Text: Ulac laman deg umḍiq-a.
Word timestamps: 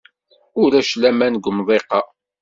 Ulac 0.61 0.91
laman 1.01 1.33
deg 1.35 1.45
umḍiq-a. 1.49 2.01